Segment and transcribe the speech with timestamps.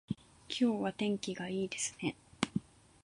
[0.49, 2.15] 今日は天気がいいですね